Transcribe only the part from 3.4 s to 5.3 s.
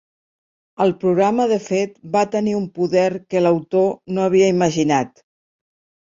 l"autor no havia imaginat.